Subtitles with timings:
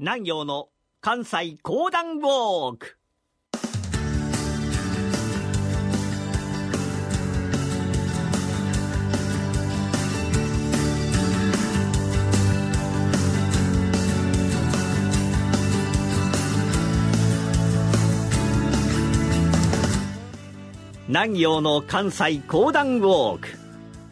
[0.00, 0.68] 南陽の
[1.00, 2.98] 関西講談ウォーク。
[21.08, 23.48] 南陽の関西講談ウォーク。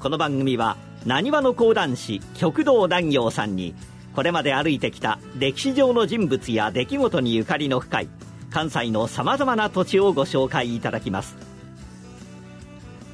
[0.00, 3.76] この番組はなにわの講談師極道南陽さんに
[4.16, 8.08] これまで歩いてきた歴史上の人物や出来事にゆかりの深い
[8.50, 11.36] 関西のさまざまな土地をご紹介いただきます。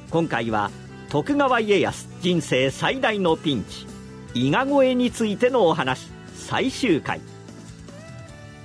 [0.09, 0.71] 今回は
[1.09, 3.85] 徳川家康人生最大のピンチ
[4.33, 7.19] 伊賀越えについてのお話最終回。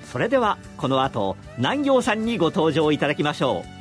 [0.04, 3.77] それではこの後南陽さんにご登場いただきましょう。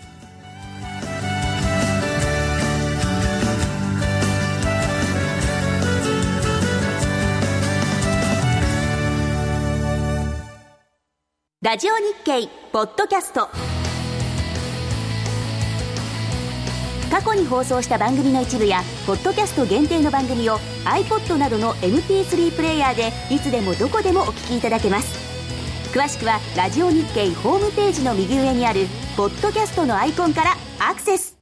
[11.68, 13.50] ラジオ日経ポッドキャスト。
[17.12, 25.14] 過去に放送した番組の一部やポッドキャスト限定の番組を iPod などの MP3 プレイヤーでいつでもどこでもお聞きいただけます。
[25.94, 28.86] 詳しくはラジオ日経ホームページの右上にある
[29.18, 31.38] ポッドキャストのアイコンからアクセス。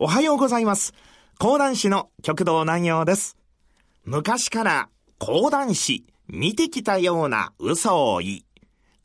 [0.00, 0.94] おはようございます。
[1.38, 3.36] 講談師の極道南陽です。
[4.04, 4.88] 昔から
[5.20, 8.45] 講談師見てきたような嘘を言い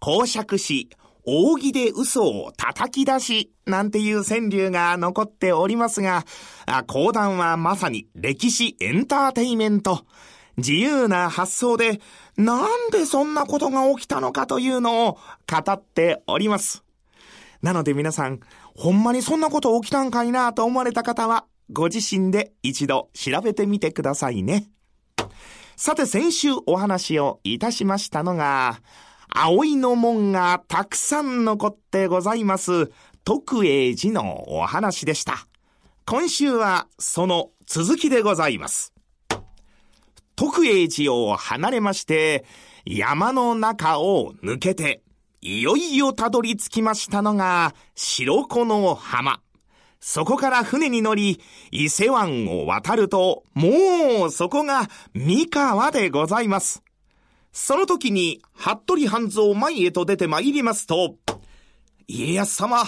[0.02, 0.90] 公爵し、
[1.24, 6.26] 扇で嘘を叩き出し、なんていう川柳が残っておりますが、
[6.88, 10.04] 講談はまさに歴史エンターテイメント。
[10.58, 12.02] 自由な発想で、
[12.36, 16.84] なんでそんなことが起きたのかというのを語っております。
[17.62, 18.40] なので皆さん、
[18.76, 24.68] ほんまにそんなこと起きたんかいなと思われた方は、ご自身で一度調べてみてくださいね。
[25.76, 28.82] さて先週お話をいたしましたのが、
[29.34, 32.92] 葵の門がたくさん残ってございます、
[33.24, 35.48] 徳永寺のお話でした。
[36.06, 38.94] 今週はその続きでございます。
[40.36, 42.44] 徳永寺を離れまして、
[42.86, 45.02] 山の中を抜けて、
[45.40, 49.40] いよいよたどり着きましたのが、白子の浜。
[50.02, 51.40] そこから船に乗り、
[51.72, 56.84] 伊勢湾を渡ると、もうそこが三河でございます。
[57.52, 61.16] その時に、服部半蔵前へと出て参りますと、
[62.08, 62.84] 家康様、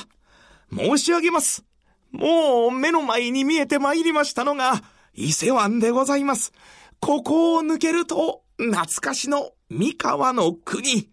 [0.71, 1.65] 申し上げます。
[2.11, 4.81] もう目の前に見えて参りましたのが、
[5.13, 6.53] 伊勢湾でございます。
[6.99, 11.09] ここを抜けると、懐かしの三河の国。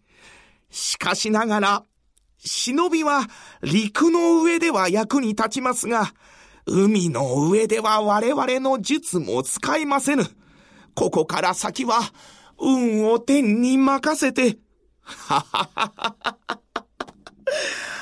[0.71, 1.85] しかしながら、
[2.39, 3.27] 忍びは
[3.63, 6.13] 陸の上では役に立ちますが、
[6.67, 10.25] 海の上では我々の術も使えませぬ。
[10.95, 12.01] ここから先は、
[12.61, 14.59] 運を天に任せて。
[15.03, 16.61] はははは。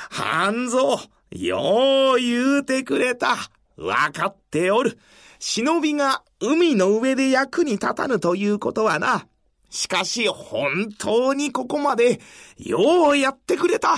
[0.09, 0.97] 半蔵、
[1.31, 3.37] よう言うてくれた。
[3.77, 4.99] わかっておる。
[5.39, 9.27] 忍びが海の上で役に立たぬということはな。
[9.69, 12.19] しかし本当にここまで
[12.57, 13.95] ようやってくれた。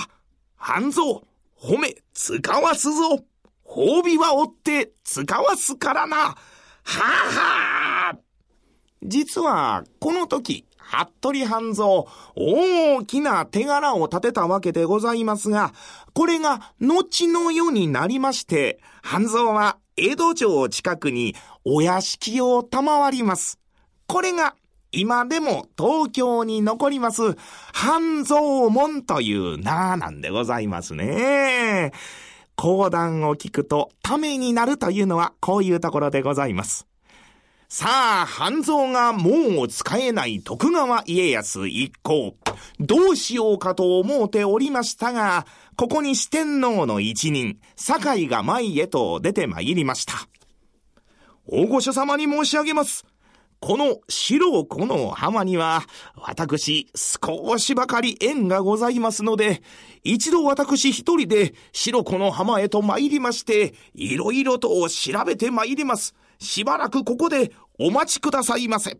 [0.55, 1.21] 半蔵、
[1.59, 3.25] 褒め、使わすぞ。
[3.65, 6.17] 褒美は追って使わすからな。
[6.17, 6.35] は
[6.83, 7.01] あ
[8.09, 8.30] はあ。
[9.03, 15.73] 実は、この時、服部半蔵、大きな手柄を立てたわけでございますが、
[16.13, 23.59] これが後の世になりまして、半蔵は江戸城近くにお屋敷を賜ります。
[24.07, 24.55] これが
[24.91, 27.35] 今でも東京に残ります、
[27.73, 31.93] 半蔵門という名なんでございますね。
[32.57, 36.90] 講談を聞くとためになるというのはこういうところでございます。
[37.73, 42.35] さあ、半蔵がもう使えない徳川家康一行。
[42.81, 45.45] どうしようかと思うておりましたが、
[45.77, 50.15] ここに四天王の一人、堺が前へと出て参りました。
[51.45, 53.05] 大御所様に申し上げます。
[53.61, 55.83] この白子の浜には、
[56.17, 59.63] 私少しばかり縁がございますので、
[60.03, 66.15] 一度私一人で白子の浜へと参りまして、いろいろと調べて参ります。
[66.41, 68.97] しばらくここでお待ちくださいませ。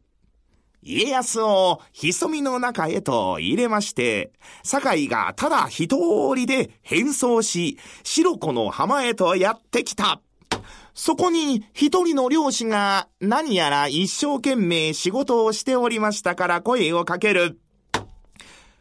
[0.84, 4.32] 家康を潜みの中へと入れまして、
[4.64, 10.22] 堺がただ一通りで変装し、白子の浜へとやってきた。
[10.94, 17.60] そこに一人の漁師が何やら一生懸命仕事をしておりましたから声をかける。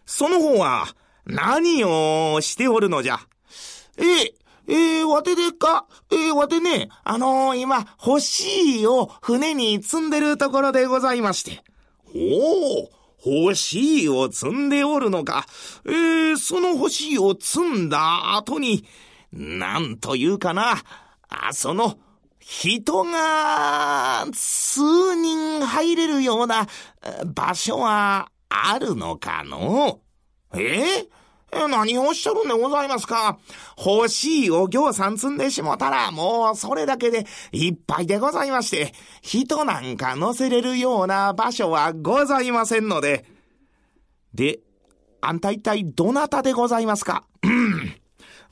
[0.04, 0.86] その方は
[1.24, 3.20] 何をしておるのじゃ。
[3.96, 4.34] ええ、
[4.70, 11.64] えー、わてでか、えー、わてね、あのー、今、欲しいを船に積んでるところでございまして。
[12.14, 15.44] おお、欲しいを積んでおるのか。
[15.84, 18.84] えー、その欲しいを積んだ後に、
[19.32, 20.76] なんというかな、
[21.28, 21.98] あ、その、
[22.38, 24.80] 人が、数
[25.16, 26.68] 人入れるような
[27.26, 30.00] 場所はあるのかの？
[30.54, 31.19] ええ
[31.52, 33.38] 何をおっしゃるんでございますか？
[33.76, 38.92] 欲しいお行さん積んでしもたら、もうそれだけでいっぱいでございまして、
[39.22, 43.24] 人なんか乗せれるような場所はございませんので。
[44.34, 44.60] で、
[45.20, 47.24] あんた一体どなたでございますか？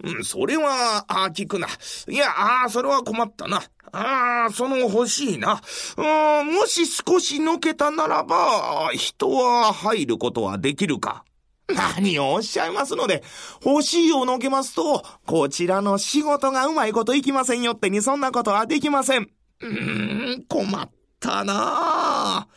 [0.01, 1.67] うん、それは、あ、聞くな。
[2.09, 3.63] いや、ああ、それは困ったな。
[3.91, 5.61] ああ、その欲しいな。
[5.97, 11.25] うん、もし少しのけたならば、人は入ることはできるか？
[11.75, 13.23] 何をおっしゃいますので、
[13.65, 19.31] 欲しいをのけますと、こちらの仕事がうまいこといきませんよってにそんなことはできません。
[19.61, 22.49] うーん、困ったな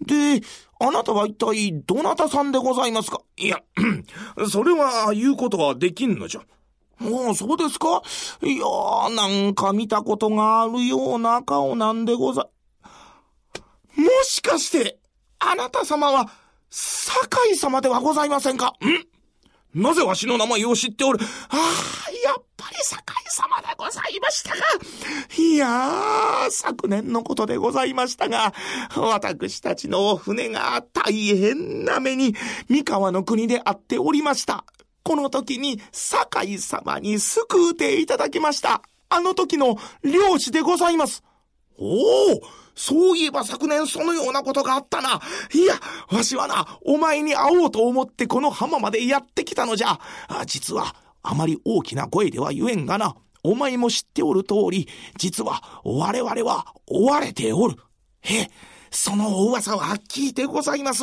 [0.00, 0.40] で、
[0.80, 3.20] あなたは一体どなたさんでございますか？
[3.36, 3.62] いや、
[4.50, 6.42] それは言うことはできんのじゃ。
[6.98, 8.02] もうそうですか？
[8.42, 12.48] いやー、なんか見たことがあるような顔なんでござ、
[13.96, 14.98] もしかして、
[15.38, 16.30] あなた様は、
[16.76, 18.74] 酒井様ではございませんか？
[19.76, 19.80] ん？
[19.80, 21.20] なぜわしの名前を知っておる？
[21.48, 24.56] ああ、やっぱり酒井様でございましたか。
[25.38, 28.52] いやー、昨年のことでございましたが、
[28.96, 32.34] 私たちの船が大変な目に
[32.68, 34.64] 三河の国であっておりました。
[35.04, 38.82] この時に酒井様に救うていただきました。
[39.10, 41.22] あの時の漁師でございます。
[41.78, 42.40] おお
[42.74, 45.20] そういえば昨年そのようなことがあったな。
[45.52, 45.74] いや、
[46.10, 49.98] わしはな、お前に会おうと思ってこの浜までやってきたのじゃ。
[50.28, 53.16] あ実は、あまり大きな声では言えんがな。
[53.42, 54.88] お前も知っておる通り、
[55.18, 57.76] 実は我々は追われておる。
[58.22, 58.48] へ
[58.90, 61.02] その噂は聞いてございます。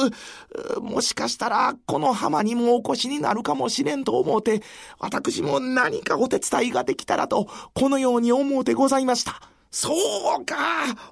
[0.81, 4.63] もしかしたら、この浜にもお越しになるかもしれんと思うて、
[4.97, 9.50] 私も何かお手伝いができたらと、このように思うてございました。
[9.71, 9.93] そ
[10.41, 10.55] うか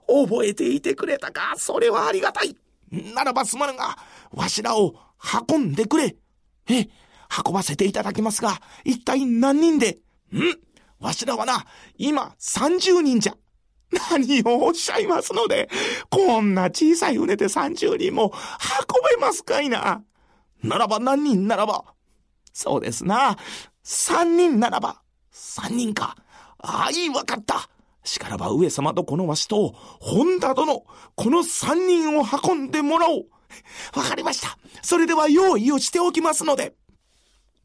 [0.07, 2.55] 覚えていてくれたかそれはありがたい
[3.15, 3.97] ならばすまぬが、
[4.31, 4.95] わしらを
[5.49, 6.15] 運んでくれ
[6.69, 6.89] え、
[7.45, 9.99] 運ばせていただきますが、一体何人で？
[10.33, 10.39] ん？
[10.99, 11.65] わしらはな、
[11.97, 13.35] 今30人じゃ。
[14.11, 15.69] 何をおっしゃいますので、
[16.09, 18.33] こんな小さい船で30人も
[18.89, 20.03] 運べますかいな。
[20.63, 21.85] ならば何人ならば。
[22.53, 23.37] そうですな。
[23.83, 25.01] 3人ならば。
[25.33, 26.15] 3人か。
[26.59, 27.69] ああ、いい、わかった。
[28.09, 30.83] しからば上様とこのわしと、本田殿、
[31.15, 33.25] この三人を運んでもらおう。
[33.95, 34.57] わかりました。
[34.81, 36.75] それでは用意をしておきますので。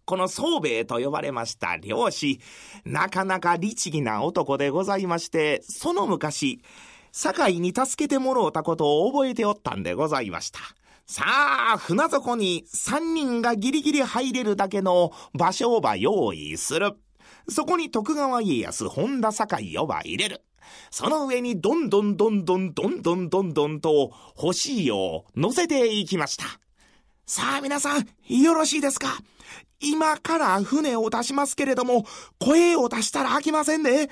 [0.04, 2.40] この宗兵衛と呼ばれました漁師、
[2.84, 6.60] なかなか律儀な男でございまして、その昔、
[7.10, 10.60] 堺に助けてもろうたことを覚えておったんでございました。
[11.06, 16.96] さあ、船底に三人がギリギリ入れるだけの場所をば用意する。
[17.48, 20.42] そこに徳川家康、本田堺をば入れる。
[20.90, 26.44] その上にどんどんどんどんどんどんどんどんと欲しいよう乗せていきました。
[27.26, 29.18] さあ皆さん、よろしいですか
[29.80, 32.04] 今から船を出しますけれども、
[32.38, 34.08] 声を出したら飽きませんね。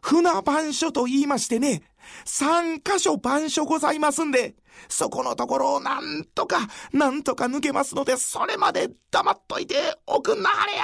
[0.00, 1.82] 船番所と言いましてね、
[2.24, 4.54] 三箇所番所ございますんで、
[4.88, 10.82] そこのところをなんとか、なんとか抜けますので、それまで黙っといておくんなはれや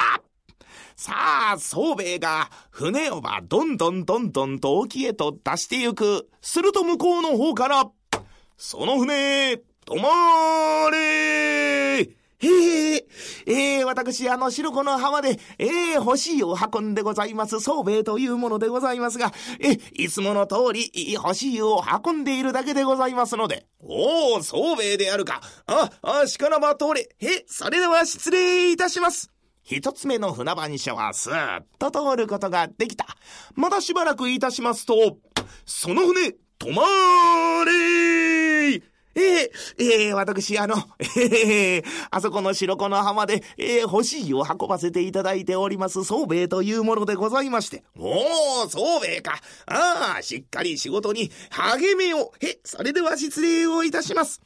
[0.96, 1.12] さ
[1.54, 6.28] あ、宗兵衛が船をばどんどんどんどんと沖へと出してゆく。
[6.40, 7.90] すると向こうの方から、
[8.56, 12.00] その船、止まれ
[12.44, 13.06] へえ、
[13.46, 23.66] えー、私、あの、白子の浜で、えー、欲しいを運んでございます、宗兵衛というものでございますが、え、いつもの通り、欲しいを運んでいるだけでございますので。
[23.80, 25.40] おお、宗兵衛であるか。
[25.66, 27.08] あ、あ、しからば通れ。
[27.20, 29.33] え、それでは失礼いたします。
[29.64, 33.06] 一つ目の船番所はスーッと通ることができた。
[33.54, 35.16] まだしばらくいたしますと、
[35.64, 36.82] その船、止ま
[37.64, 38.82] れー
[39.16, 40.74] ええええ私、あの、
[41.16, 47.84] ええあそこの白子の浜で、ええ欲しいを運ばせていただいております、宗兵衛というものでございまして。
[47.96, 49.40] おお、宗兵衛か。
[49.64, 52.32] ああ、しっかり仕事に励めよ。
[52.42, 54.42] へ、それでは失礼をいたします。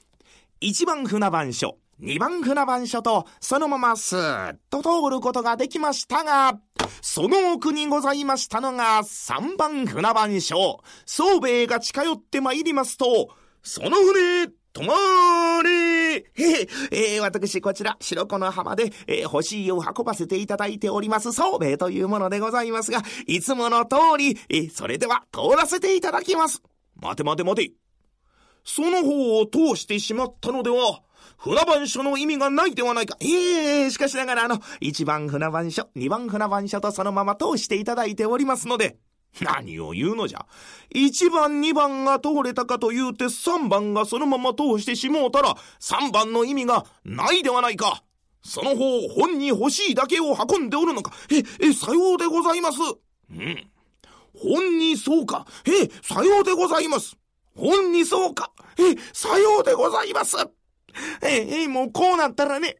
[0.61, 1.77] 一番船番所。
[2.01, 6.61] 二番船番所と、そのままスーッと通ることができましたが、
[7.03, 10.81] その奥にございましたのが三番船番所。
[11.07, 13.31] 宗兵衛が近寄ってまいりますと、
[13.65, 16.25] その船、止まれえ
[16.93, 26.63] えー、私こちら、白子の浜で、えー、欲しいを運ばせていただいております、宗兵衛というものでございますが、いつもの通り、えー、それでは通らせていただきます。
[26.95, 27.73] 待て待て待て。
[28.63, 31.01] その方を通してしまったのでは、
[31.37, 33.17] 船番所の意味がないではないか。
[33.21, 38.99] ええー、しかしながらあの、一番船番所、二番船番所とそのまま通していただいておりますので、
[39.41, 40.47] 何を言うのじゃ。
[40.91, 48.03] 一番二番が通れたかと言うて三番がそのまま通してしもうたら、三番の意味がないではないか。
[48.43, 51.13] その方、本に欲しいだけを運んでおるのか。
[51.31, 52.79] え、え、さようでございます。
[53.31, 53.67] うん。
[54.35, 55.47] 本にそうか。
[55.67, 57.17] え、さようでございます。
[57.55, 58.53] 本にそうか。
[58.79, 60.37] え、さようでございます。
[61.23, 62.79] ええ、もうこうなったらね、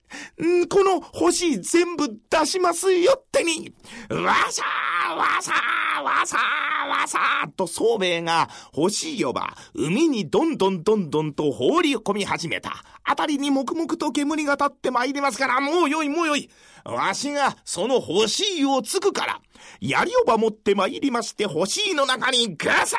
[0.69, 3.73] この星全部出しますよってに、
[4.11, 12.83] わさーわさーわさーわさーと宗兵衛が星呼ば、海にどんどんどんどんと放り込み始めた。
[13.05, 16.51] あたりに黙々と煙が立って参りますから、もうよいもうよい。
[16.85, 19.41] わしがその欲しいをつくから、
[19.81, 22.97] 槍をば持って参りまして、欲しいの中にガサ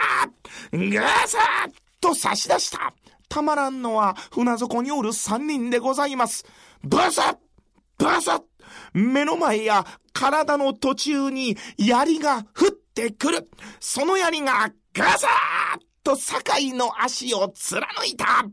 [0.72, 1.38] ッガサ
[1.68, 2.94] ッと差し出した。
[3.30, 6.46] たまらんのは船底におる三人でございます。
[6.84, 7.38] バサッ
[7.98, 8.42] バサッ
[8.94, 13.50] 目の前や体の途中に槍が降ってくる。
[13.80, 18.46] その槍がガサッと堺の足を貫いた。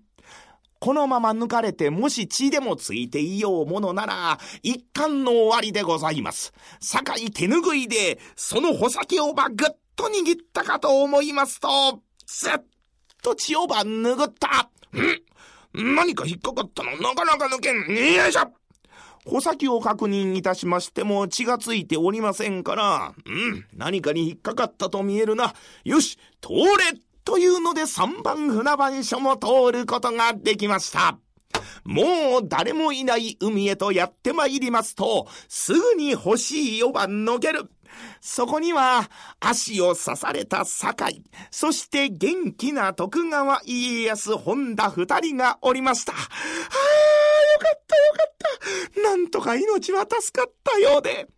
[0.78, 6.52] このまま抜かれてもし血でもついていようものなら、一貫の終わりでございます。
[6.80, 11.68] 堺手ぬぐいで、その穂先をばぐっと握ったかと思いますと、
[12.26, 12.52] ずっ
[13.26, 14.71] と血をば拭った。
[15.76, 16.92] ん何か引っかかったの？
[16.92, 17.76] なかなか抜けん。
[17.76, 18.52] よいしょ
[19.25, 25.54] 穂先を確認いたしましても血がついておりませんから、うん、何かに引っかかったと見えるな。
[25.83, 31.18] よし、通れというので3番船番所も通ることができました。
[31.85, 37.68] もう誰もいない海へとやってまいりますと、すぐに欲しい4番のける。
[38.20, 46.12] そこには足を刺された堺、そして元気な徳川家康本田二人がおりました。
[46.12, 46.28] はあ、よ
[47.60, 48.34] かったよかっ
[48.94, 49.00] た。
[49.02, 51.28] なんとか命は助かったようで。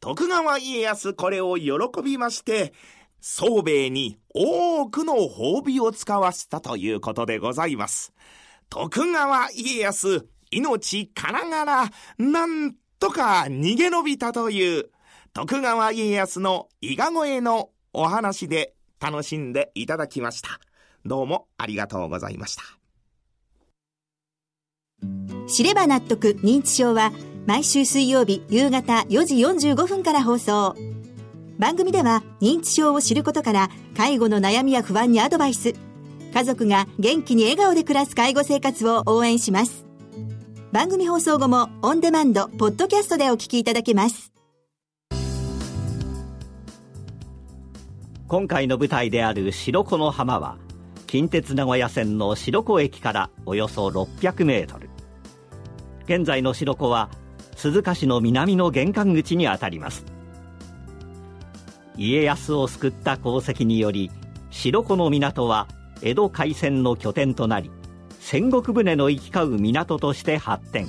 [0.00, 1.72] 徳川家康これを喜
[2.04, 2.72] びまして、
[3.20, 8.12] 宗兵衛に多くの褒美を使わせたということでございます。
[8.68, 14.90] 徳川家康、命からがら、なんとか逃げ延びたという
[15.36, 20.48] 徳川家康の伊賀越えのお話で楽しんでいただきました。
[21.04, 22.62] どうもありがとうございました。
[25.46, 27.12] 知れば納得認知症は
[27.44, 30.74] 毎週水曜日夕方4時45分から放送。
[31.58, 35.74] 番組では認知症を知ることから介護の悩みや不安にアドバイス。
[36.32, 39.84] 家族が元気に笑顔で暮らす介護生活を応援します。
[40.72, 44.35] 番組放送後もオンデマンド、ポッドキャストでお聞きいただけます。
[48.28, 50.58] 今回の舞台である白子の浜は
[51.06, 54.90] 近鉄名古屋線の白子駅からおよそ600メートル。
[56.06, 57.08] 現在の白子は
[57.54, 60.04] 鈴鹿市の南の玄関口にあたります。
[61.96, 64.10] 家康を救った功績により
[64.50, 65.68] 白子の港は
[66.02, 67.70] 江戸海戦の拠点となり
[68.18, 70.88] 戦国船の行き交う港として発展。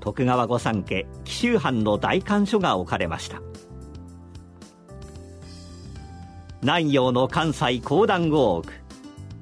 [0.00, 3.40] 徳川御三家紀州藩の大官所が置かれました。
[6.62, 8.72] 南陽の関西講談ウォーク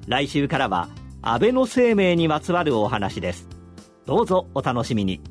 [0.07, 0.87] 来週からは
[1.21, 3.47] 安倍の生命にまつわるお話です。
[4.05, 5.21] どうぞお楽しみに。